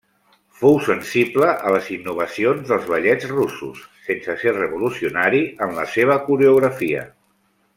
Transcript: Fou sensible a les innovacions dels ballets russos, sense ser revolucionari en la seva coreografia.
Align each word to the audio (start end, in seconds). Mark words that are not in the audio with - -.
Fou 0.59 0.77
sensible 0.85 1.49
a 1.71 1.73
les 1.75 1.89
innovacions 1.97 2.63
dels 2.71 2.87
ballets 2.93 3.27
russos, 3.33 3.83
sense 4.09 4.39
ser 4.45 4.55
revolucionari 4.57 5.43
en 5.67 5.77
la 5.81 5.89
seva 5.97 6.17
coreografia. 6.31 7.07